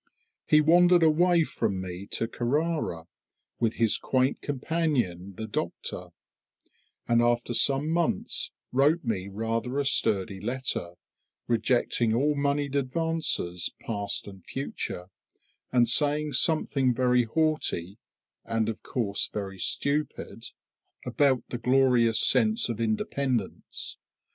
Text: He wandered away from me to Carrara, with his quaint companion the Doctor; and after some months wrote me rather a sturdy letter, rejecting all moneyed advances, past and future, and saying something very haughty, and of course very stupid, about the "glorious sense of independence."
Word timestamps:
He 0.47 0.61
wandered 0.61 1.03
away 1.03 1.43
from 1.43 1.79
me 1.79 2.07
to 2.07 2.27
Carrara, 2.27 3.03
with 3.59 3.75
his 3.75 3.99
quaint 3.99 4.41
companion 4.41 5.35
the 5.35 5.45
Doctor; 5.45 6.07
and 7.07 7.21
after 7.21 7.53
some 7.53 7.87
months 7.87 8.51
wrote 8.71 9.03
me 9.03 9.27
rather 9.27 9.77
a 9.77 9.85
sturdy 9.85 10.39
letter, 10.41 10.95
rejecting 11.45 12.15
all 12.15 12.33
moneyed 12.33 12.73
advances, 12.75 13.71
past 13.79 14.25
and 14.25 14.43
future, 14.43 15.11
and 15.71 15.87
saying 15.87 16.33
something 16.33 16.95
very 16.95 17.25
haughty, 17.25 17.99
and 18.43 18.69
of 18.69 18.81
course 18.81 19.29
very 19.31 19.59
stupid, 19.59 20.47
about 21.05 21.43
the 21.49 21.59
"glorious 21.59 22.19
sense 22.27 22.69
of 22.69 22.81
independence." 22.81 23.99